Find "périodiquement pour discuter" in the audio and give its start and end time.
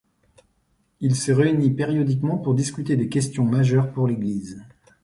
1.69-2.95